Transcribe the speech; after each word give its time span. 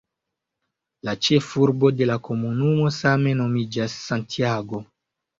La 1.09 1.13
ĉefurbo 1.25 1.91
de 1.99 2.07
la 2.11 2.15
komunumo 2.27 2.87
same 2.95 3.33
nomiĝas 3.41 3.99
"Santiago". 4.07 4.81